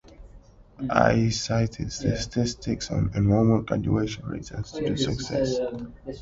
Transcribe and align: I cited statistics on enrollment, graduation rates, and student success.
I 0.89 1.29
cited 1.29 1.91
statistics 1.91 2.89
on 2.89 3.11
enrollment, 3.13 3.67
graduation 3.67 4.25
rates, 4.25 4.49
and 4.49 4.65
student 4.65 4.97
success. 4.99 5.59